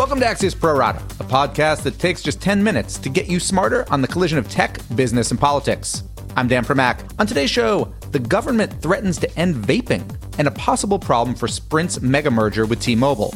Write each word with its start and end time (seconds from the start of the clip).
Welcome 0.00 0.20
to 0.20 0.24
Axios 0.24 0.58
Pro 0.58 0.74
Rata, 0.74 0.98
a 1.20 1.24
podcast 1.24 1.82
that 1.82 1.98
takes 1.98 2.22
just 2.22 2.40
10 2.40 2.64
minutes 2.64 2.96
to 2.96 3.10
get 3.10 3.28
you 3.28 3.38
smarter 3.38 3.84
on 3.92 4.00
the 4.00 4.08
collision 4.08 4.38
of 4.38 4.48
tech, 4.48 4.80
business, 4.96 5.30
and 5.30 5.38
politics. 5.38 6.04
I'm 6.36 6.48
Dan 6.48 6.64
Primack. 6.64 7.00
On 7.18 7.26
today's 7.26 7.50
show, 7.50 7.92
the 8.10 8.18
government 8.18 8.80
threatens 8.80 9.18
to 9.18 9.38
end 9.38 9.56
vaping 9.56 10.10
and 10.38 10.48
a 10.48 10.52
possible 10.52 10.98
problem 10.98 11.36
for 11.36 11.46
Sprint's 11.46 12.00
mega 12.00 12.30
merger 12.30 12.64
with 12.64 12.80
T 12.80 12.96
Mobile. 12.96 13.34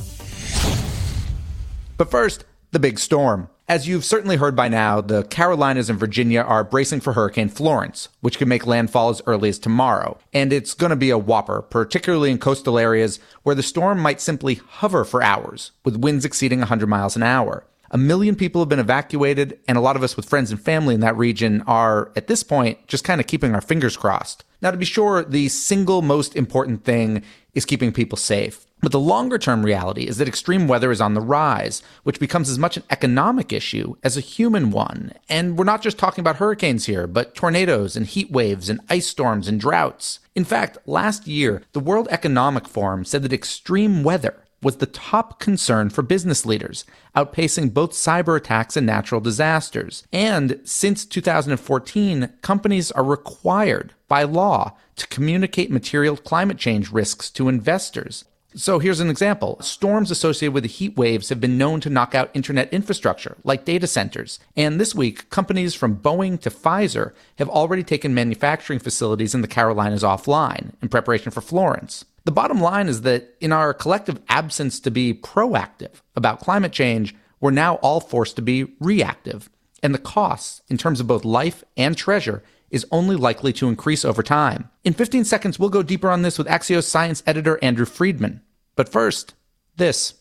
But 1.99 2.11
first, 2.11 2.47
the 2.71 2.79
big 2.79 2.99
storm. 2.99 3.51
As 3.67 3.89
you've 3.89 4.05
certainly 4.05 4.37
heard 4.37 4.55
by 4.55 4.69
now, 4.69 5.01
the 5.01 5.25
Carolinas 5.25 5.89
and 5.89 5.99
Virginia 5.99 6.43
are 6.43 6.63
bracing 6.65 7.01
for 7.01 7.15
Hurricane 7.15 7.49
Florence, 7.49 8.11
which 8.21 8.37
could 8.37 8.47
make 8.47 8.67
landfall 8.67 9.09
as 9.09 9.23
early 9.27 9.49
as 9.49 9.59
tomorrow. 9.59 10.19
And 10.35 10.53
it's 10.53 10.75
going 10.75 10.91
to 10.91 10.97
be 10.97 11.09
a 11.09 11.17
whopper, 11.17 11.63
particularly 11.63 12.31
in 12.31 12.37
coastal 12.37 12.79
areas 12.79 13.21
where 13.43 13.55
the 13.55 13.63
storm 13.63 14.01
might 14.01 14.21
simply 14.21 14.57
hover 14.57 15.03
for 15.03 15.23
hours, 15.23 15.71
with 15.83 15.97
winds 15.97 16.27
exceeding 16.27 16.59
100 16.59 16.87
miles 16.87 17.17
an 17.17 17.23
hour. 17.23 17.65
A 17.91 17.97
million 17.97 18.37
people 18.37 18.61
have 18.61 18.69
been 18.69 18.79
evacuated, 18.79 19.59
and 19.67 19.79
a 19.79 19.81
lot 19.81 19.97
of 19.97 20.03
us 20.03 20.15
with 20.15 20.29
friends 20.29 20.51
and 20.51 20.61
family 20.61 20.95
in 20.95 21.01
that 21.01 21.17
region 21.17 21.63
are, 21.67 22.13
at 22.17 22.27
this 22.27 22.43
point, 22.43 22.87
just 22.87 23.05
kind 23.05 23.19
of 23.19 23.27
keeping 23.27 23.55
our 23.55 23.63
fingers 23.63 23.97
crossed. 23.97 24.45
Now, 24.61 24.73
to 24.73 24.77
be 24.77 24.85
sure, 24.85 25.25
the 25.25 25.49
single 25.49 26.03
most 26.03 26.37
important 26.37 26.85
thing 26.85 27.23
is 27.55 27.65
keeping 27.65 27.93
people 27.93 28.19
safe. 28.19 28.67
But 28.85 28.93
the 28.93 29.01
longer 29.01 29.39
term 29.39 29.65
reality 29.65 30.07
is 30.07 30.19
that 30.19 30.29
extreme 30.29 30.69
weather 30.69 30.91
is 30.91 31.01
on 31.01 31.15
the 31.15 31.23
rise, 31.23 31.83
which 32.03 32.21
becomes 32.21 32.51
as 32.51 32.59
much 32.59 32.77
an 32.77 32.83
economic 32.91 33.51
issue 33.51 33.97
as 34.03 34.19
a 34.19 34.21
human 34.21 34.71
one. 34.71 35.15
And 35.27 35.57
we're 35.57 35.65
not 35.65 35.81
just 35.81 35.97
talking 35.97 36.21
about 36.21 36.37
hurricanes 36.37 36.85
here, 36.85 37.07
but 37.07 37.35
tornadoes 37.35 37.97
and 37.97 38.05
heat 38.05 38.31
waves 38.31 38.69
and 38.69 38.81
ice 38.91 39.07
storms 39.07 39.49
and 39.49 39.59
droughts. 39.59 40.19
In 40.35 40.45
fact, 40.45 40.77
last 40.85 41.27
year, 41.27 41.63
the 41.73 41.81
World 41.81 42.09
Economic 42.11 42.69
Forum 42.69 43.07
said 43.07 43.23
that 43.23 43.33
extreme 43.33 44.05
weather 44.05 44.45
was 44.61 44.77
the 44.77 44.87
top 44.87 45.41
concern 45.41 45.89
for 45.89 46.03
business 46.03 46.45
leaders, 46.45 46.85
outpacing 47.17 47.73
both 47.73 47.93
cyber 47.93 48.37
attacks 48.37 48.77
and 48.77 48.87
natural 48.87 49.23
disasters. 49.23 50.07
And 50.13 50.61
since 50.65 51.07
2014, 51.07 52.35
companies 52.43 52.93
are 52.93 53.03
required 53.03 53.95
by 54.09 54.25
law 54.25 54.77
to 54.97 55.07
communicate 55.07 55.71
material 55.71 56.19
climate 56.19 56.59
change 56.59 56.93
risks 56.93 57.31
to 57.31 57.49
investors. 57.49 58.27
So 58.57 58.79
here's 58.79 59.01
an 59.01 59.11
example. 59.11 59.59
Storms 59.61 60.13
associated 60.13 60.55
with 60.55 60.63
the 60.63 60.69
heat 60.69 60.97
waves 60.97 61.29
have 61.29 61.41
been 61.41 61.59
known 61.59 61.81
to 61.81 61.91
knock 61.91 62.15
out 62.15 62.31
internet 62.35 62.73
infrastructure, 62.73 63.37
like 63.43 63.65
data 63.65 63.89
centers. 63.89 64.39
And 64.57 64.81
this 64.81 64.95
week, 64.95 65.29
companies 65.29 65.75
from 65.75 65.97
Boeing 65.97 66.41
to 66.41 66.51
Pfizer 66.51 67.15
have 67.39 67.49
already 67.49 67.83
taken 67.83 68.15
manufacturing 68.15 68.79
facilities 68.79 69.35
in 69.35 69.41
the 69.41 69.49
Carolinas 69.49 70.05
offline 70.05 70.75
in 70.81 70.89
preparation 70.89 71.33
for 71.33 71.41
Florence. 71.41 72.05
The 72.27 72.31
bottom 72.31 72.61
line 72.61 72.87
is 72.87 73.03
that 73.03 73.35
in 73.41 73.51
our 73.51 73.75
collective 73.75 74.21
absence 74.29 74.79
to 74.81 74.91
be 74.93 75.13
proactive 75.15 76.03
about 76.15 76.39
climate 76.39 76.73
change, 76.73 77.13
we're 77.41 77.51
now 77.51 77.75
all 77.77 77.99
forced 77.99 78.37
to 78.37 78.43
be 78.43 78.73
reactive. 78.79 79.51
And 79.83 79.93
the 79.93 79.99
costs, 79.99 80.63
in 80.69 80.79
terms 80.79 81.01
of 81.01 81.09
both 81.09 81.25
life 81.25 81.65
and 81.77 81.97
treasure, 81.97 82.45
is 82.71 82.87
only 82.91 83.17
likely 83.17 83.53
to 83.55 83.69
increase 83.69 84.05
over 84.05 84.23
time. 84.23 84.71
In 84.85 84.95
15 84.95 85.25
seconds, 85.25 85.59
we'll 85.59 85.69
go 85.69 85.83
deeper 85.83 86.11
on 86.11 86.23
this 86.23 86.39
with 86.39 86.47
Axios 86.47 86.85
science 86.85 87.23
editor 87.27 87.59
Andrew 87.63 87.87
Freedman. 87.87 88.43
But 88.77 88.89
first, 88.89 89.35
this. 89.77 90.15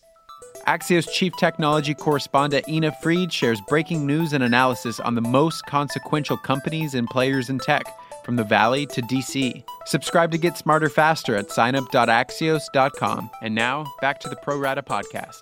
Axios 0.68 1.12
chief 1.12 1.34
technology 1.38 1.94
correspondent 1.94 2.70
Ina 2.70 2.94
Fried 3.02 3.34
shares 3.34 3.60
breaking 3.68 4.06
news 4.06 4.34
and 4.34 4.44
analysis 4.44 5.00
on 5.00 5.16
the 5.16 5.22
most 5.22 5.66
consequential 5.66 6.38
companies 6.38 6.94
and 6.94 7.08
players 7.08 7.50
in 7.50 7.60
tech, 7.60 7.84
from 8.24 8.38
the 8.38 8.44
Valley 8.44 8.86
to 8.88 9.02
DC. 9.02 9.64
Subscribe 9.86 10.32
to 10.32 10.38
get 10.38 10.58
smarter 10.58 10.90
faster 10.90 11.36
at 11.36 11.50
signup.axios.com. 11.50 13.30
And 13.42 13.54
now, 13.54 13.86
back 14.00 14.20
to 14.22 14.30
the 14.30 14.38
Pro 14.38 14.58
Rata 14.58 14.82
podcast. 14.82 15.40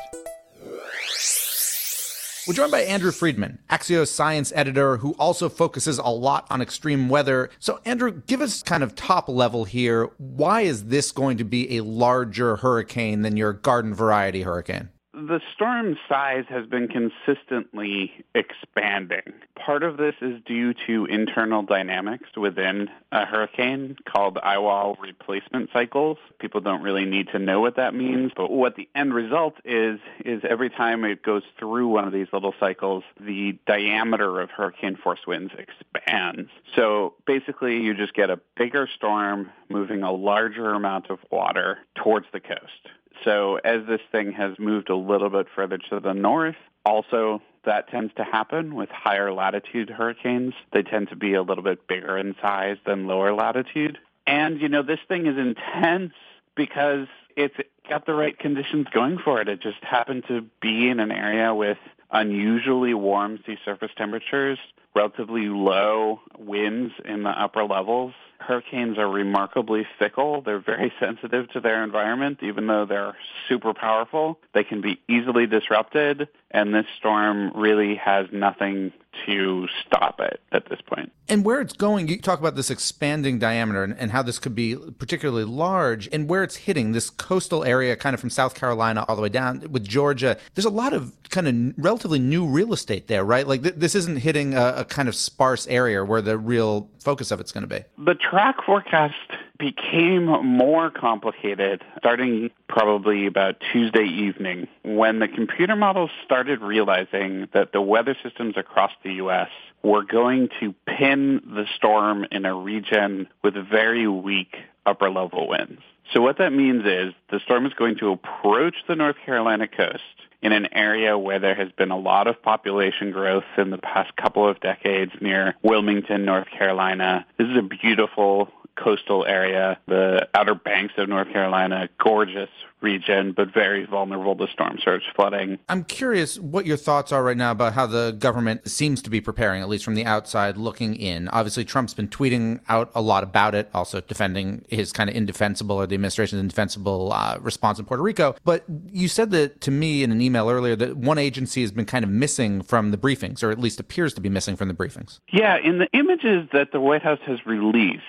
We're 2.47 2.55
joined 2.55 2.71
by 2.71 2.81
Andrew 2.81 3.11
Freedman, 3.11 3.59
Axios 3.69 4.07
science 4.07 4.51
editor, 4.55 4.97
who 4.97 5.13
also 5.19 5.47
focuses 5.47 5.99
a 5.99 6.07
lot 6.07 6.47
on 6.49 6.59
extreme 6.59 7.07
weather. 7.07 7.51
So, 7.59 7.79
Andrew, 7.85 8.11
give 8.25 8.41
us 8.41 8.63
kind 8.63 8.81
of 8.81 8.95
top 8.95 9.29
level 9.29 9.63
here. 9.63 10.09
Why 10.17 10.61
is 10.61 10.85
this 10.85 11.11
going 11.11 11.37
to 11.37 11.43
be 11.43 11.77
a 11.77 11.83
larger 11.83 12.55
hurricane 12.55 13.21
than 13.21 13.37
your 13.37 13.53
garden 13.53 13.93
variety 13.93 14.41
hurricane? 14.41 14.89
The 15.31 15.39
storm 15.53 15.97
size 16.09 16.43
has 16.49 16.65
been 16.65 16.89
consistently 16.89 18.11
expanding. 18.35 19.31
Part 19.55 19.81
of 19.81 19.95
this 19.95 20.15
is 20.19 20.41
due 20.45 20.73
to 20.87 21.05
internal 21.05 21.63
dynamics 21.63 22.35
within 22.35 22.89
a 23.13 23.25
hurricane 23.25 23.95
called 24.03 24.37
eyewall 24.43 24.97
replacement 24.99 25.69
cycles. 25.71 26.17
People 26.39 26.59
don't 26.59 26.81
really 26.81 27.05
need 27.05 27.29
to 27.29 27.39
know 27.39 27.61
what 27.61 27.77
that 27.77 27.95
means, 27.95 28.33
but 28.35 28.51
what 28.51 28.75
the 28.75 28.89
end 28.93 29.13
result 29.13 29.53
is, 29.63 30.01
is 30.25 30.43
every 30.43 30.69
time 30.69 31.05
it 31.05 31.23
goes 31.23 31.43
through 31.57 31.87
one 31.87 32.03
of 32.03 32.11
these 32.11 32.27
little 32.33 32.53
cycles, 32.59 33.05
the 33.17 33.57
diameter 33.65 34.41
of 34.41 34.49
hurricane 34.49 34.97
force 34.97 35.21
winds 35.25 35.53
expands. 35.57 36.49
So 36.75 37.13
basically 37.25 37.77
you 37.77 37.93
just 37.93 38.13
get 38.13 38.29
a 38.29 38.41
bigger 38.57 38.85
storm 38.97 39.49
moving 39.69 40.03
a 40.03 40.11
larger 40.11 40.73
amount 40.73 41.09
of 41.09 41.19
water 41.31 41.77
towards 41.95 42.25
the 42.33 42.41
coast. 42.41 42.89
So 43.23 43.57
as 43.57 43.85
this 43.87 44.01
thing 44.11 44.31
has 44.33 44.57
moved 44.59 44.89
a 44.89 44.95
little 44.95 45.29
bit 45.29 45.47
further 45.55 45.77
to 45.89 45.99
the 45.99 46.13
north, 46.13 46.55
also 46.85 47.41
that 47.65 47.89
tends 47.89 48.13
to 48.15 48.23
happen 48.23 48.75
with 48.75 48.89
higher 48.89 49.31
latitude 49.31 49.89
hurricanes. 49.89 50.53
They 50.73 50.83
tend 50.83 51.09
to 51.09 51.15
be 51.15 51.33
a 51.33 51.43
little 51.43 51.63
bit 51.63 51.87
bigger 51.87 52.17
in 52.17 52.35
size 52.41 52.77
than 52.85 53.07
lower 53.07 53.33
latitude. 53.33 53.99
And, 54.25 54.59
you 54.59 54.69
know, 54.69 54.81
this 54.81 54.99
thing 55.07 55.27
is 55.27 55.37
intense 55.37 56.13
because 56.55 57.07
it's 57.35 57.55
got 57.87 58.05
the 58.05 58.13
right 58.13 58.37
conditions 58.37 58.87
going 58.93 59.17
for 59.19 59.41
it. 59.41 59.47
It 59.47 59.61
just 59.61 59.83
happened 59.83 60.23
to 60.27 60.45
be 60.61 60.89
in 60.89 60.99
an 60.99 61.11
area 61.11 61.53
with 61.53 61.77
unusually 62.11 62.93
warm 62.93 63.39
sea 63.45 63.57
surface 63.63 63.91
temperatures, 63.95 64.59
relatively 64.95 65.47
low 65.47 66.19
winds 66.37 66.93
in 67.05 67.23
the 67.23 67.29
upper 67.29 67.63
levels, 67.63 68.13
hurricanes 68.41 68.97
are 68.97 69.07
remarkably 69.07 69.87
fickle. 69.99 70.41
They're 70.41 70.59
very 70.59 70.91
sensitive 70.99 71.49
to 71.51 71.59
their 71.59 71.83
environment, 71.83 72.39
even 72.41 72.67
though 72.67 72.85
they're 72.85 73.15
super 73.47 73.73
powerful. 73.73 74.39
They 74.53 74.63
can 74.63 74.81
be 74.81 74.99
easily 75.07 75.47
disrupted, 75.47 76.27
and 76.49 76.73
this 76.73 76.85
storm 76.97 77.51
really 77.55 77.95
has 77.95 78.27
nothing 78.31 78.91
to 79.25 79.67
stop 79.85 80.19
it 80.19 80.41
at 80.51 80.69
this 80.69 80.79
point. 80.81 81.11
And 81.27 81.45
where 81.45 81.61
it's 81.61 81.73
going, 81.73 82.07
you 82.07 82.19
talk 82.19 82.39
about 82.39 82.55
this 82.55 82.69
expanding 82.69 83.39
diameter 83.39 83.83
and, 83.83 83.95
and, 83.97 84.11
how 84.11 84.21
this 84.21 84.39
could 84.39 84.55
be 84.55 84.75
particularly 84.75 85.45
large, 85.45 86.09
and 86.11 86.27
where 86.27 86.43
it's 86.43 86.55
hitting 86.55 86.91
this 86.91 87.09
coastal 87.09 87.63
area, 87.63 87.95
kind 87.95 88.13
of 88.13 88.19
from 88.19 88.29
South 88.29 88.55
Carolina 88.55 89.05
all 89.07 89.15
the 89.15 89.21
way 89.21 89.29
down 89.29 89.65
with 89.71 89.87
Georgia. 89.87 90.37
There's 90.55 90.65
a 90.65 90.69
lot 90.69 90.93
of 90.93 91.15
kind 91.29 91.47
of 91.47 91.83
relatively 91.83 92.19
new 92.19 92.45
real 92.45 92.73
estate 92.73 93.07
there, 93.07 93.23
right? 93.23 93.47
Like 93.47 93.63
th- 93.63 93.75
this 93.75 93.95
isn't 93.95 94.17
hitting 94.17 94.53
a, 94.53 94.73
a, 94.77 94.85
kind 94.85 95.07
of 95.07 95.15
sparse 95.15 95.67
area 95.67 96.03
where 96.03 96.21
the 96.21 96.37
real 96.37 96.89
focus 96.99 97.31
of 97.31 97.39
it's 97.39 97.51
going 97.51 97.67
to 97.67 97.67
be. 97.67 97.83
The 98.03 98.15
track 98.15 98.57
forecast 98.65 99.15
became 99.61 100.25
more 100.25 100.89
complicated 100.89 101.83
starting 101.99 102.49
probably 102.67 103.27
about 103.27 103.61
Tuesday 103.71 104.05
evening 104.05 104.67
when 104.83 105.19
the 105.19 105.27
computer 105.27 105.75
models 105.75 106.09
started 106.25 106.61
realizing 106.61 107.47
that 107.53 107.71
the 107.71 107.79
weather 107.79 108.17
systems 108.23 108.55
across 108.57 108.91
the 109.03 109.13
U.S. 109.13 109.49
were 109.83 110.03
going 110.03 110.49
to 110.59 110.73
pin 110.87 111.41
the 111.45 111.67
storm 111.75 112.25
in 112.31 112.45
a 112.45 112.55
region 112.55 113.27
with 113.43 113.53
very 113.53 114.07
weak 114.07 114.55
upper 114.87 115.11
level 115.11 115.47
winds. 115.47 115.81
So 116.11 116.21
what 116.21 116.39
that 116.39 116.51
means 116.51 116.83
is 116.85 117.13
the 117.29 117.39
storm 117.45 117.67
is 117.67 117.73
going 117.73 117.97
to 117.99 118.11
approach 118.11 118.75
the 118.87 118.95
North 118.95 119.17
Carolina 119.23 119.67
coast 119.67 120.01
in 120.41 120.53
an 120.53 120.69
area 120.73 121.17
where 121.17 121.37
there 121.37 121.53
has 121.53 121.71
been 121.77 121.91
a 121.91 121.97
lot 121.97 122.25
of 122.25 122.41
population 122.41 123.11
growth 123.11 123.43
in 123.57 123.69
the 123.69 123.77
past 123.77 124.15
couple 124.15 124.49
of 124.49 124.59
decades 124.59 125.11
near 125.21 125.55
Wilmington, 125.61 126.25
North 126.25 126.47
Carolina. 126.49 127.27
This 127.37 127.47
is 127.47 127.57
a 127.57 127.61
beautiful 127.61 128.49
coastal 128.75 129.25
area, 129.25 129.79
the 129.87 130.27
Outer 130.33 130.55
Banks 130.55 130.93
of 130.97 131.09
North 131.09 131.31
Carolina, 131.31 131.89
gorgeous 131.99 132.49
region, 132.81 133.31
but 133.31 133.53
very 133.53 133.85
vulnerable 133.85 134.35
to 134.35 134.47
storm 134.51 134.79
surge 134.83 135.03
flooding. 135.15 135.59
I'm 135.69 135.83
curious 135.83 136.39
what 136.39 136.65
your 136.65 136.77
thoughts 136.77 137.11
are 137.11 137.23
right 137.23 137.37
now 137.37 137.51
about 137.51 137.73
how 137.73 137.85
the 137.85 138.15
government 138.17 138.67
seems 138.67 139.01
to 139.03 139.09
be 139.09 139.21
preparing, 139.21 139.61
at 139.61 139.69
least 139.69 139.85
from 139.85 139.95
the 139.95 140.05
outside 140.05 140.57
looking 140.57 140.95
in. 140.95 141.27
Obviously, 141.29 141.63
Trump's 141.63 141.93
been 141.93 142.07
tweeting 142.07 142.59
out 142.69 142.91
a 142.95 143.01
lot 143.01 143.23
about 143.23 143.55
it, 143.55 143.69
also 143.73 144.01
defending 144.01 144.65
his 144.67 144.91
kind 144.91 145.09
of 145.09 145.15
indefensible 145.15 145.75
or 145.75 145.85
the 145.85 145.95
administration's 145.95 146.39
indefensible 146.41 147.13
uh, 147.13 147.37
response 147.39 147.79
in 147.79 147.85
Puerto 147.85 148.03
Rico. 148.03 148.35
But 148.43 148.63
you 148.91 149.07
said 149.07 149.31
that 149.31 149.61
to 149.61 149.71
me 149.71 150.03
in 150.03 150.11
an 150.11 150.21
email 150.21 150.49
earlier 150.49 150.75
that 150.75 150.97
one 150.97 151.17
agency 151.17 151.61
has 151.61 151.71
been 151.71 151.85
kind 151.85 152.03
of 152.03 152.09
missing 152.09 152.61
from 152.61 152.91
the 152.91 152.97
briefings, 152.97 153.43
or 153.43 153.51
at 153.51 153.59
least 153.59 153.79
appears 153.79 154.13
to 154.15 154.21
be 154.21 154.29
missing 154.29 154.55
from 154.55 154.67
the 154.67 154.73
briefings. 154.73 155.19
Yeah, 155.31 155.57
in 155.63 155.77
the 155.77 155.87
images 155.93 156.49
that 156.53 156.71
the 156.71 156.79
White 156.79 157.03
House 157.03 157.19
has 157.27 157.45
released, 157.45 158.01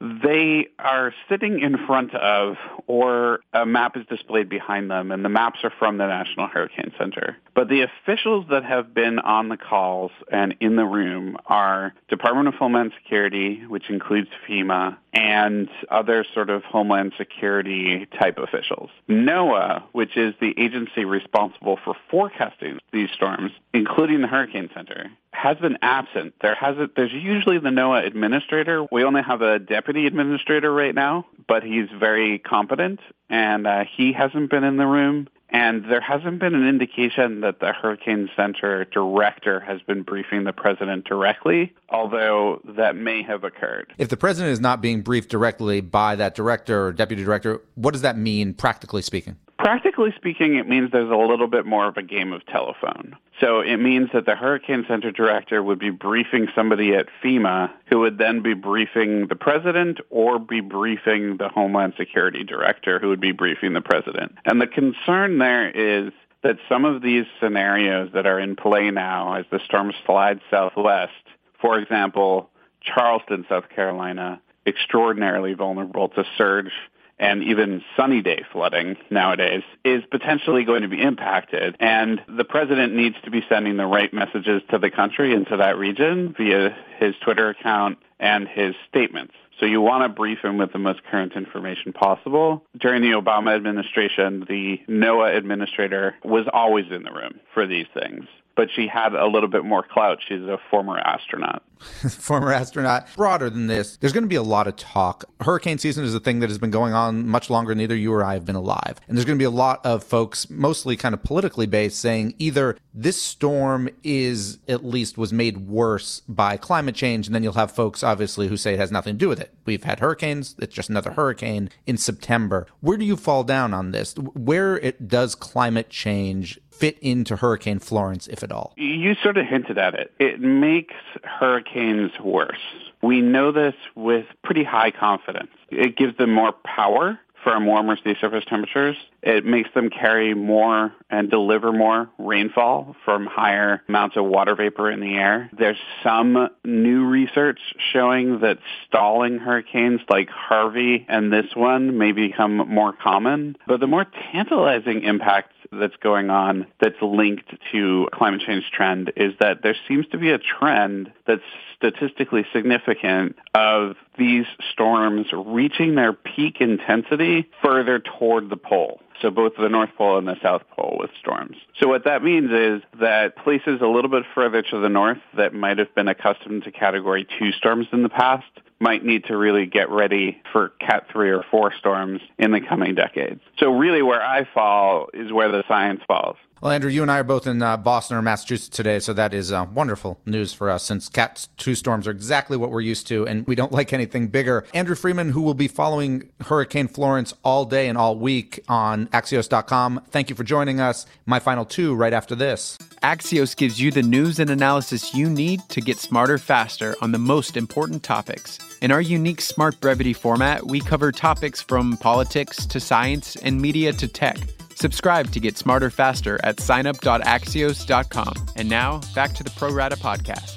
they 0.00 0.68
are 0.78 1.12
sitting 1.28 1.60
in 1.60 1.86
front 1.86 2.14
of, 2.14 2.56
or 2.86 3.40
a 3.52 3.66
map 3.66 3.96
is 3.96 4.06
displayed 4.06 4.48
behind 4.48 4.90
them, 4.90 5.10
and 5.10 5.24
the 5.24 5.28
maps 5.28 5.58
are 5.64 5.72
from 5.78 5.98
the 5.98 6.06
National 6.06 6.46
Hurricane 6.46 6.92
Center. 6.98 7.36
But 7.54 7.68
the 7.68 7.82
officials 7.82 8.46
that 8.50 8.64
have 8.64 8.94
been 8.94 9.18
on 9.18 9.48
the 9.48 9.56
calls 9.56 10.12
and 10.30 10.54
in 10.60 10.76
the 10.76 10.84
room 10.84 11.36
are 11.46 11.94
Department 12.08 12.48
of 12.48 12.54
Homeland 12.54 12.92
Security, 13.02 13.64
which 13.66 13.90
includes 13.90 14.28
FEMA, 14.48 14.96
and 15.18 15.68
other 15.90 16.24
sort 16.32 16.48
of 16.48 16.62
homeland 16.62 17.12
security 17.18 18.06
type 18.20 18.38
officials. 18.38 18.88
NOAA, 19.08 19.82
which 19.90 20.16
is 20.16 20.32
the 20.40 20.54
agency 20.56 21.04
responsible 21.04 21.76
for 21.84 21.96
forecasting 22.08 22.78
these 22.92 23.10
storms, 23.10 23.50
including 23.74 24.20
the 24.20 24.28
Hurricane 24.28 24.70
Center, 24.72 25.10
has 25.32 25.56
been 25.58 25.76
absent. 25.82 26.34
There 26.40 26.54
hasn't. 26.54 26.94
There's 26.94 27.12
usually 27.12 27.58
the 27.58 27.70
NOAA 27.70 28.06
administrator. 28.06 28.86
We 28.92 29.02
only 29.02 29.22
have 29.22 29.42
a 29.42 29.58
deputy 29.58 30.06
administrator 30.06 30.72
right 30.72 30.94
now, 30.94 31.26
but 31.48 31.64
he's 31.64 31.88
very 31.98 32.38
competent, 32.38 33.00
and 33.28 33.66
uh, 33.66 33.84
he 33.96 34.12
hasn't 34.12 34.50
been 34.50 34.62
in 34.62 34.76
the 34.76 34.86
room. 34.86 35.28
And 35.50 35.84
there 35.90 36.00
hasn't 36.00 36.40
been 36.40 36.54
an 36.54 36.68
indication 36.68 37.40
that 37.40 37.60
the 37.60 37.72
Hurricane 37.72 38.28
Center 38.36 38.84
director 38.84 39.60
has 39.60 39.80
been 39.80 40.02
briefing 40.02 40.44
the 40.44 40.52
president 40.52 41.06
directly, 41.06 41.72
although 41.88 42.60
that 42.76 42.96
may 42.96 43.22
have 43.22 43.44
occurred. 43.44 43.92
If 43.96 44.10
the 44.10 44.16
president 44.16 44.52
is 44.52 44.60
not 44.60 44.82
being 44.82 45.00
briefed 45.00 45.30
directly 45.30 45.80
by 45.80 46.16
that 46.16 46.34
director 46.34 46.86
or 46.86 46.92
deputy 46.92 47.24
director, 47.24 47.62
what 47.76 47.92
does 47.92 48.02
that 48.02 48.18
mean, 48.18 48.52
practically 48.52 49.00
speaking? 49.00 49.36
Practically 49.58 50.14
speaking, 50.16 50.54
it 50.54 50.68
means 50.68 50.92
there's 50.92 51.10
a 51.10 51.16
little 51.16 51.48
bit 51.48 51.66
more 51.66 51.88
of 51.88 51.96
a 51.96 52.02
game 52.02 52.32
of 52.32 52.46
telephone. 52.46 53.16
So 53.40 53.60
it 53.60 53.78
means 53.78 54.08
that 54.12 54.24
the 54.24 54.36
Hurricane 54.36 54.84
Center 54.86 55.10
director 55.10 55.62
would 55.62 55.80
be 55.80 55.90
briefing 55.90 56.46
somebody 56.54 56.94
at 56.94 57.06
FEMA 57.22 57.70
who 57.86 57.98
would 57.98 58.18
then 58.18 58.40
be 58.40 58.54
briefing 58.54 59.26
the 59.26 59.34
president 59.34 59.98
or 60.10 60.38
be 60.38 60.60
briefing 60.60 61.38
the 61.38 61.48
Homeland 61.48 61.94
Security 61.96 62.44
director 62.44 63.00
who 63.00 63.08
would 63.08 63.20
be 63.20 63.32
briefing 63.32 63.72
the 63.72 63.80
president. 63.80 64.36
And 64.44 64.60
the 64.60 64.68
concern 64.68 65.38
there 65.38 65.68
is 65.68 66.12
that 66.42 66.58
some 66.68 66.84
of 66.84 67.02
these 67.02 67.26
scenarios 67.40 68.10
that 68.14 68.26
are 68.26 68.38
in 68.38 68.54
play 68.54 68.92
now 68.92 69.34
as 69.34 69.44
the 69.50 69.60
storm 69.64 69.92
slides 70.06 70.40
southwest, 70.52 71.12
for 71.60 71.80
example, 71.80 72.48
Charleston, 72.80 73.44
South 73.48 73.68
Carolina, 73.74 74.40
extraordinarily 74.66 75.54
vulnerable 75.54 76.08
to 76.10 76.24
surge 76.36 76.70
and 77.18 77.42
even 77.42 77.82
sunny 77.96 78.22
day 78.22 78.44
flooding 78.52 78.96
nowadays 79.10 79.62
is 79.84 80.02
potentially 80.10 80.64
going 80.64 80.82
to 80.82 80.88
be 80.88 81.00
impacted. 81.00 81.76
And 81.80 82.20
the 82.28 82.44
president 82.44 82.94
needs 82.94 83.16
to 83.24 83.30
be 83.30 83.42
sending 83.48 83.76
the 83.76 83.86
right 83.86 84.12
messages 84.12 84.62
to 84.70 84.78
the 84.78 84.90
country 84.90 85.34
and 85.34 85.46
to 85.48 85.56
that 85.58 85.76
region 85.78 86.34
via 86.36 86.76
his 86.98 87.14
Twitter 87.22 87.50
account 87.50 87.98
and 88.20 88.48
his 88.48 88.74
statements. 88.88 89.34
So 89.60 89.66
you 89.66 89.80
want 89.80 90.04
to 90.04 90.08
brief 90.08 90.38
him 90.44 90.56
with 90.56 90.72
the 90.72 90.78
most 90.78 91.02
current 91.10 91.32
information 91.34 91.92
possible. 91.92 92.64
During 92.76 93.02
the 93.02 93.20
Obama 93.20 93.56
administration, 93.56 94.44
the 94.48 94.80
NOAA 94.88 95.36
administrator 95.36 96.14
was 96.22 96.46
always 96.52 96.86
in 96.92 97.02
the 97.02 97.10
room 97.10 97.40
for 97.54 97.66
these 97.66 97.86
things 97.92 98.26
but 98.58 98.68
she 98.74 98.88
had 98.88 99.14
a 99.14 99.28
little 99.28 99.48
bit 99.48 99.64
more 99.64 99.84
clout. 99.84 100.18
She's 100.26 100.42
a 100.42 100.58
former 100.68 100.98
astronaut. 100.98 101.62
former 102.10 102.52
astronaut. 102.52 103.06
Broader 103.14 103.48
than 103.48 103.68
this, 103.68 103.96
there's 103.98 104.12
going 104.12 104.24
to 104.24 104.28
be 104.28 104.34
a 104.34 104.42
lot 104.42 104.66
of 104.66 104.74
talk. 104.74 105.26
Hurricane 105.40 105.78
season 105.78 106.04
is 106.04 106.12
a 106.12 106.18
thing 106.18 106.40
that 106.40 106.50
has 106.50 106.58
been 106.58 106.72
going 106.72 106.92
on 106.92 107.28
much 107.28 107.50
longer 107.50 107.70
than 107.70 107.80
either 107.80 107.94
you 107.94 108.12
or 108.12 108.24
I 108.24 108.34
have 108.34 108.44
been 108.44 108.56
alive. 108.56 108.98
And 109.06 109.16
there's 109.16 109.24
going 109.24 109.38
to 109.38 109.40
be 109.40 109.44
a 109.46 109.50
lot 109.50 109.86
of 109.86 110.02
folks, 110.02 110.50
mostly 110.50 110.96
kind 110.96 111.14
of 111.14 111.22
politically 111.22 111.66
based, 111.66 112.00
saying 112.00 112.34
either 112.38 112.76
this 112.92 113.22
storm 113.22 113.88
is 114.02 114.58
at 114.66 114.84
least 114.84 115.16
was 115.16 115.32
made 115.32 115.68
worse 115.68 116.22
by 116.28 116.56
climate 116.56 116.96
change. 116.96 117.26
And 117.28 117.36
then 117.36 117.44
you'll 117.44 117.52
have 117.52 117.70
folks, 117.70 118.02
obviously, 118.02 118.48
who 118.48 118.56
say 118.56 118.74
it 118.74 118.80
has 118.80 118.90
nothing 118.90 119.14
to 119.14 119.18
do 119.18 119.28
with 119.28 119.40
it. 119.40 119.54
We've 119.66 119.84
had 119.84 120.00
hurricanes. 120.00 120.56
It's 120.58 120.74
just 120.74 120.90
another 120.90 121.12
hurricane 121.12 121.70
in 121.86 121.96
September. 121.96 122.66
Where 122.80 122.96
do 122.96 123.04
you 123.04 123.16
fall 123.16 123.44
down 123.44 123.72
on 123.72 123.92
this? 123.92 124.16
Where 124.16 124.78
it 124.78 125.06
does 125.06 125.36
climate 125.36 125.90
change 125.90 126.58
fit 126.78 126.98
into 127.00 127.36
Hurricane 127.36 127.80
Florence, 127.80 128.28
if 128.28 128.42
at 128.42 128.52
all? 128.52 128.72
You 128.76 129.14
sort 129.22 129.36
of 129.36 129.46
hinted 129.46 129.78
at 129.78 129.94
it. 129.94 130.12
It 130.18 130.40
makes 130.40 130.94
hurricanes 131.24 132.12
worse. 132.20 132.58
We 133.02 133.20
know 133.20 133.52
this 133.52 133.74
with 133.94 134.26
pretty 134.42 134.64
high 134.64 134.90
confidence. 134.90 135.50
It 135.70 135.96
gives 135.96 136.16
them 136.16 136.32
more 136.32 136.52
power 136.52 137.18
from 137.48 137.64
warmer 137.64 137.96
sea 138.04 138.14
surface 138.20 138.44
temperatures. 138.46 138.94
It 139.22 139.46
makes 139.46 139.70
them 139.72 139.88
carry 139.88 140.34
more 140.34 140.92
and 141.08 141.30
deliver 141.30 141.72
more 141.72 142.10
rainfall 142.18 142.94
from 143.06 143.24
higher 143.24 143.82
amounts 143.88 144.18
of 144.18 144.26
water 144.26 144.54
vapor 144.54 144.90
in 144.90 145.00
the 145.00 145.14
air. 145.14 145.48
There's 145.56 145.78
some 146.04 146.50
new 146.62 147.06
research 147.06 147.58
showing 147.90 148.40
that 148.40 148.58
stalling 148.86 149.38
hurricanes 149.38 150.02
like 150.10 150.28
Harvey 150.28 151.06
and 151.08 151.32
this 151.32 151.46
one 151.54 151.96
may 151.96 152.12
become 152.12 152.56
more 152.56 152.92
common. 152.92 153.56
But 153.66 153.80
the 153.80 153.86
more 153.86 154.04
tantalizing 154.30 155.02
impact 155.04 155.54
that's 155.72 155.96
going 155.96 156.28
on 156.28 156.66
that's 156.80 157.00
linked 157.00 157.50
to 157.72 158.08
climate 158.12 158.42
change 158.46 158.70
trend 158.70 159.12
is 159.16 159.32
that 159.40 159.62
there 159.62 159.76
seems 159.88 160.06
to 160.08 160.18
be 160.18 160.30
a 160.30 160.38
trend 160.38 161.12
that's 161.26 161.42
statistically 161.76 162.44
significant 162.52 163.36
of 163.54 163.96
these 164.18 164.46
storms 164.72 165.26
reaching 165.32 165.94
their 165.94 166.12
peak 166.12 166.60
intensity 166.60 167.48
further 167.62 167.98
toward 167.98 168.50
the 168.50 168.56
pole. 168.56 169.00
So 169.22 169.30
both 169.30 169.54
the 169.56 169.68
North 169.68 169.90
Pole 169.96 170.18
and 170.18 170.28
the 170.28 170.36
South 170.42 170.62
Pole 170.76 170.96
with 171.00 171.10
storms. 171.18 171.56
So 171.80 171.88
what 171.88 172.04
that 172.04 172.22
means 172.22 172.50
is 172.52 172.82
that 173.00 173.36
places 173.36 173.80
a 173.80 173.86
little 173.86 174.10
bit 174.10 174.24
further 174.34 174.62
to 174.62 174.80
the 174.80 174.88
north 174.88 175.18
that 175.36 175.54
might 175.54 175.78
have 175.78 175.92
been 175.94 176.08
accustomed 176.08 176.64
to 176.64 176.70
category 176.70 177.26
two 177.38 177.52
storms 177.52 177.86
in 177.92 178.02
the 178.02 178.08
past 178.08 178.46
might 178.80 179.04
need 179.04 179.24
to 179.24 179.36
really 179.36 179.66
get 179.66 179.90
ready 179.90 180.40
for 180.52 180.68
Cat 180.80 181.06
3 181.10 181.30
or 181.30 181.44
4 181.50 181.72
storms 181.78 182.20
in 182.38 182.52
the 182.52 182.60
coming 182.60 182.94
decades. 182.94 183.40
So 183.58 183.72
really 183.72 184.02
where 184.02 184.22
I 184.22 184.44
fall 184.54 185.08
is 185.12 185.32
where 185.32 185.50
the 185.50 185.64
science 185.66 186.00
falls. 186.06 186.36
Well, 186.60 186.72
Andrew, 186.72 186.90
you 186.90 187.02
and 187.02 187.10
I 187.10 187.20
are 187.20 187.24
both 187.24 187.46
in 187.46 187.62
uh, 187.62 187.76
Boston 187.76 188.16
or 188.16 188.22
Massachusetts 188.22 188.76
today, 188.76 188.98
so 188.98 189.12
that 189.12 189.32
is 189.32 189.52
uh, 189.52 189.66
wonderful 189.72 190.18
news 190.26 190.52
for 190.52 190.68
us 190.70 190.82
since 190.82 191.08
Cat 191.08 191.46
2 191.58 191.76
storms 191.76 192.08
are 192.08 192.10
exactly 192.10 192.56
what 192.56 192.72
we're 192.72 192.80
used 192.80 193.06
to, 193.08 193.24
and 193.28 193.46
we 193.46 193.54
don't 193.54 193.70
like 193.78 193.92
anything 193.92 194.26
bigger. 194.26 194.66
Andrew 194.74 194.96
Freedman, 194.96 195.30
who 195.30 195.42
will 195.42 195.54
be 195.54 195.68
following 195.68 196.28
Hurricane 196.40 196.88
Florence 196.88 197.32
all 197.44 197.64
day 197.64 197.88
and 197.88 197.96
all 197.96 198.18
week 198.18 198.58
on 198.68 199.06
Axios.com, 199.08 200.02
thank 200.10 200.30
you 200.30 200.34
for 200.34 200.42
joining 200.42 200.80
us. 200.80 201.06
My 201.26 201.38
final 201.38 201.64
two 201.64 201.94
right 201.94 202.12
after 202.12 202.34
this. 202.34 202.76
Axios 203.04 203.56
gives 203.56 203.80
you 203.80 203.92
the 203.92 204.02
news 204.02 204.40
and 204.40 204.50
analysis 204.50 205.14
you 205.14 205.30
need 205.30 205.60
to 205.68 205.80
get 205.80 205.98
smarter 205.98 206.38
faster 206.38 206.96
on 207.00 207.12
the 207.12 207.18
most 207.18 207.56
important 207.56 208.02
topics. 208.02 208.58
In 208.82 208.90
our 208.90 209.00
unique 209.00 209.40
Smart 209.40 209.80
Brevity 209.80 210.12
format, 210.12 210.66
we 210.66 210.80
cover 210.80 211.12
topics 211.12 211.62
from 211.62 211.96
politics 211.98 212.66
to 212.66 212.80
science 212.80 213.36
and 213.36 213.60
media 213.60 213.92
to 213.92 214.08
tech. 214.08 214.38
Subscribe 214.78 215.32
to 215.32 215.40
get 215.40 215.58
smarter 215.58 215.90
faster 215.90 216.38
at 216.44 216.58
signup.axios.com. 216.58 218.34
And 218.54 218.68
now, 218.68 219.00
back 219.12 219.32
to 219.34 219.42
the 219.42 219.50
Pro 219.50 219.72
Rata 219.72 219.96
podcast. 219.96 220.54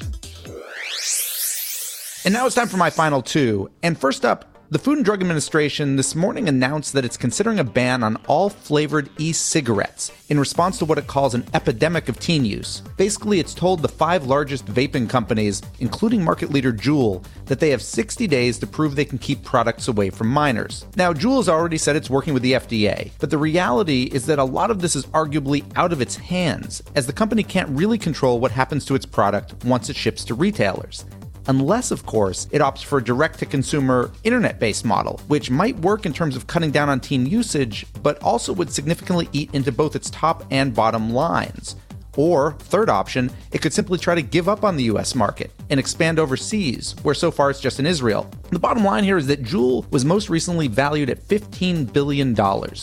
And 2.23 2.31
now 2.31 2.45
it's 2.45 2.53
time 2.53 2.67
for 2.67 2.77
my 2.77 2.91
final 2.91 3.23
two. 3.23 3.71
And 3.81 3.99
first 3.99 4.23
up, 4.23 4.50
the 4.71 4.79
Food 4.79 4.99
and 4.99 5.03
Drug 5.03 5.19
Administration 5.19 5.97
this 5.97 6.15
morning 6.15 6.47
announced 6.47 6.93
that 6.93 7.03
it's 7.03 7.17
considering 7.17 7.59
a 7.59 7.63
ban 7.63 8.03
on 8.03 8.15
all 8.27 8.49
flavored 8.49 9.09
e 9.17 9.33
cigarettes 9.33 10.13
in 10.29 10.39
response 10.39 10.77
to 10.77 10.85
what 10.85 10.97
it 10.97 11.07
calls 11.07 11.33
an 11.33 11.45
epidemic 11.53 12.07
of 12.07 12.17
teen 12.21 12.45
use. 12.45 12.81
Basically, 12.95 13.41
it's 13.41 13.53
told 13.53 13.81
the 13.81 13.89
five 13.89 14.27
largest 14.27 14.65
vaping 14.67 15.09
companies, 15.09 15.61
including 15.79 16.23
market 16.23 16.51
leader 16.51 16.71
Juul, 16.71 17.21
that 17.47 17.59
they 17.59 17.69
have 17.69 17.81
60 17.81 18.25
days 18.27 18.57
to 18.59 18.65
prove 18.65 18.95
they 18.95 19.03
can 19.03 19.17
keep 19.17 19.43
products 19.43 19.89
away 19.89 20.09
from 20.09 20.29
minors. 20.29 20.85
Now, 20.95 21.11
Juul 21.11 21.35
has 21.35 21.49
already 21.49 21.77
said 21.77 21.97
it's 21.97 22.09
working 22.09 22.33
with 22.33 22.43
the 22.43 22.53
FDA, 22.53 23.11
but 23.19 23.29
the 23.29 23.37
reality 23.37 24.03
is 24.03 24.25
that 24.27 24.39
a 24.39 24.43
lot 24.45 24.71
of 24.71 24.79
this 24.79 24.95
is 24.95 25.05
arguably 25.07 25.69
out 25.75 25.91
of 25.91 25.99
its 25.99 26.15
hands, 26.15 26.81
as 26.95 27.05
the 27.05 27.11
company 27.11 27.43
can't 27.43 27.67
really 27.71 27.97
control 27.97 28.39
what 28.39 28.51
happens 28.51 28.85
to 28.85 28.95
its 28.95 29.05
product 29.05 29.65
once 29.65 29.89
it 29.89 29.97
ships 29.97 30.23
to 30.23 30.33
retailers 30.33 31.03
unless, 31.51 31.91
of 31.91 32.05
course, 32.05 32.47
it 32.51 32.61
opts 32.61 32.83
for 32.83 32.99
a 32.99 33.03
direct 33.03 33.37
to 33.39 33.45
consumer 33.45 34.09
internet 34.23 34.57
based 34.57 34.85
model, 34.85 35.19
which 35.27 35.51
might 35.51 35.77
work 35.79 36.05
in 36.05 36.13
terms 36.13 36.37
of 36.37 36.47
cutting 36.47 36.71
down 36.71 36.87
on 36.87 36.99
teen 36.99 37.25
usage, 37.25 37.85
but 38.01 38.17
also 38.23 38.53
would 38.53 38.71
significantly 38.71 39.27
eat 39.33 39.53
into 39.53 39.71
both 39.71 39.95
its 39.95 40.09
top 40.09 40.45
and 40.49 40.73
bottom 40.73 41.13
lines. 41.13 41.75
Or, 42.17 42.53
third 42.53 42.89
option, 42.89 43.31
it 43.51 43.61
could 43.61 43.73
simply 43.73 43.97
try 43.97 44.15
to 44.15 44.21
give 44.21 44.49
up 44.49 44.63
on 44.63 44.75
the 44.75 44.83
US 44.85 45.13
market 45.13 45.51
and 45.69 45.79
expand 45.79 46.19
overseas, 46.19 46.95
where 47.03 47.15
so 47.15 47.31
far 47.31 47.49
it's 47.49 47.61
just 47.61 47.79
in 47.79 47.85
Israel. 47.85 48.29
The 48.49 48.59
bottom 48.59 48.83
line 48.83 49.03
here 49.03 49.17
is 49.17 49.27
that 49.27 49.43
Juul 49.43 49.89
was 49.91 50.03
most 50.03 50.29
recently 50.29 50.67
valued 50.67 51.09
at 51.09 51.25
$15 51.25 51.91
billion 51.91 52.33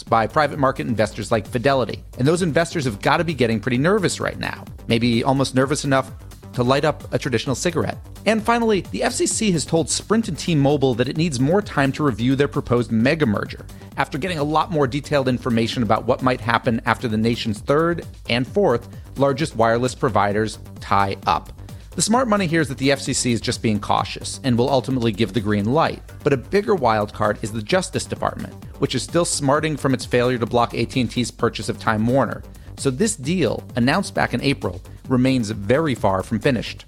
by 0.09 0.27
private 0.27 0.59
market 0.59 0.87
investors 0.87 1.31
like 1.31 1.47
Fidelity. 1.47 2.03
And 2.19 2.27
those 2.27 2.43
investors 2.43 2.85
have 2.85 3.03
got 3.03 3.19
to 3.19 3.25
be 3.25 3.35
getting 3.35 3.61
pretty 3.61 3.79
nervous 3.79 4.21
right 4.21 4.39
now. 4.39 4.65
Maybe 4.87 5.23
almost 5.25 5.55
nervous 5.55 5.85
enough 5.85 6.11
to 6.59 6.65
light 6.65 6.85
up 6.85 7.15
a 7.15 7.19
traditional 7.21 7.55
cigarette. 7.55 7.97
And 8.27 8.43
finally, 8.43 8.81
the 8.91 9.03
FCC 9.03 9.53
has 9.53 9.65
told 9.65 9.89
Sprint 9.89 10.27
and 10.27 10.37
T-Mobile 10.37 10.95
that 10.95 11.09
it 11.09 11.17
needs 11.17 11.39
more 11.39 11.63
time 11.63 11.93
to 11.93 12.03
review 12.03 12.35
their 12.35 12.49
proposed 12.49 12.91
mega 12.91 13.27
merger 13.27 13.65
after 13.97 14.19
getting 14.19 14.41
a 14.41 14.43
lot 14.43 14.73
more 14.73 14.89
detailed 14.89 15.29
information 15.29 15.85
about 15.85 16.05
what 16.05 16.21
might 16.21 16.41
happen 16.41 16.83
after 16.85 17.07
the 17.07 17.17
nation's 17.17 17.61
third 17.61 18.05
and 18.29 18.45
fourth 18.45 18.89
largest 19.19 19.55
wireless 19.55 19.95
providers 19.95 20.59
tie 20.81 21.17
up. 21.29 21.53
The 21.95 22.03
smart 22.03 22.27
money 22.27 22.49
here 22.49 22.61
is 22.61 22.69
that 22.71 22.79
the 22.79 22.89
FCC 22.89 23.31
is 23.31 23.41
just 23.41 23.63
being 23.63 23.79
cautious 23.79 24.41
and 24.43 24.59
will 24.59 24.69
ultimately 24.69 25.13
give 25.13 25.35
the 25.35 25.41
green 25.41 25.67
light. 25.67 26.03
But 26.25 26.33
a 26.33 26.37
bigger 26.37 26.75
wildcard 26.75 27.41
is 27.45 27.53
the 27.53 27.63
Justice 27.63 28.05
Department, 28.05 28.53
which 28.81 28.97
is 28.97 29.05
still 29.05 29.25
smarting 29.25 29.77
from 29.77 29.95
its 29.95 30.05
failure 30.05 30.39
to 30.39 30.47
block 30.47 30.75
AT&T's 30.75 31.31
purchase 31.31 31.69
of 31.69 31.79
Time 31.79 32.05
Warner. 32.05 32.43
So 32.79 32.91
this 32.91 33.17
deal, 33.17 33.65
announced 33.75 34.15
back 34.15 34.35
in 34.35 34.41
April, 34.41 34.81
remains 35.09 35.51
very 35.51 35.95
far 35.95 36.23
from 36.23 36.39
finished. 36.39 36.85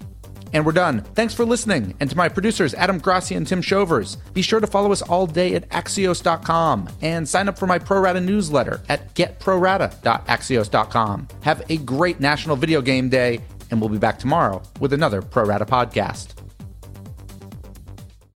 And 0.53 0.65
we're 0.65 0.73
done. 0.73 1.01
Thanks 1.15 1.33
for 1.33 1.45
listening. 1.45 1.95
And 1.99 2.09
to 2.09 2.17
my 2.17 2.27
producers, 2.27 2.73
Adam 2.73 2.97
Grassi 2.97 3.35
and 3.35 3.47
Tim 3.47 3.61
Shovers, 3.61 4.17
be 4.33 4.41
sure 4.41 4.59
to 4.59 4.67
follow 4.67 4.91
us 4.91 5.01
all 5.01 5.25
day 5.25 5.55
at 5.55 5.69
Axios.com 5.69 6.89
and 7.01 7.27
sign 7.27 7.47
up 7.47 7.57
for 7.57 7.67
my 7.67 7.79
Pro 7.79 8.01
Rata 8.01 8.19
newsletter 8.19 8.81
at 8.89 9.15
getprorata.axios.com. 9.15 11.27
Have 11.43 11.63
a 11.69 11.77
great 11.77 12.19
National 12.19 12.57
Video 12.57 12.81
Game 12.81 13.07
Day, 13.07 13.39
and 13.69 13.79
we'll 13.79 13.89
be 13.89 13.97
back 13.97 14.19
tomorrow 14.19 14.61
with 14.79 14.91
another 14.91 15.21
Pro 15.21 15.45
Rata 15.45 15.65
podcast. 15.65 16.40